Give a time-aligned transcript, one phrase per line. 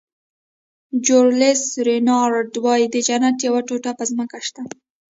[1.05, 4.61] جولیس رینارډ وایي د جنت یوه ټوټه په ځمکه شته.